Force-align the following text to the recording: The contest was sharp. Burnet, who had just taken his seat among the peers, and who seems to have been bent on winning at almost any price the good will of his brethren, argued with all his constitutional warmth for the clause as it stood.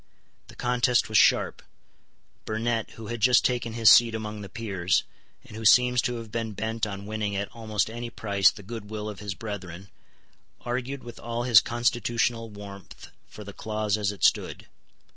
The 0.47 0.55
contest 0.55 1.09
was 1.09 1.19
sharp. 1.19 1.61
Burnet, 2.45 2.89
who 2.95 3.05
had 3.05 3.21
just 3.21 3.45
taken 3.45 3.73
his 3.73 3.87
seat 3.91 4.15
among 4.15 4.41
the 4.41 4.49
peers, 4.49 5.03
and 5.45 5.55
who 5.55 5.63
seems 5.63 6.01
to 6.01 6.15
have 6.15 6.31
been 6.31 6.53
bent 6.53 6.87
on 6.87 7.05
winning 7.05 7.35
at 7.35 7.53
almost 7.55 7.87
any 7.87 8.09
price 8.09 8.49
the 8.49 8.63
good 8.63 8.89
will 8.89 9.07
of 9.07 9.19
his 9.19 9.35
brethren, 9.35 9.89
argued 10.61 11.03
with 11.03 11.19
all 11.19 11.43
his 11.43 11.61
constitutional 11.61 12.49
warmth 12.49 13.11
for 13.27 13.43
the 13.43 13.53
clause 13.53 13.95
as 13.95 14.11
it 14.11 14.23
stood. 14.23 14.65